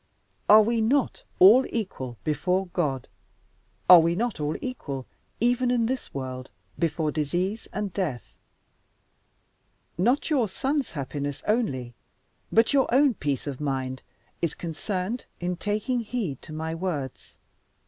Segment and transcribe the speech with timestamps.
[0.49, 3.07] Are we not all equal before God?
[3.87, 5.05] Are we not all equal
[5.39, 8.33] (even in this world) before disease and death?
[9.99, 11.93] Not your son's happiness only,
[12.51, 14.01] but your own peace of mind,
[14.41, 17.37] is concerned in taking heed to my words.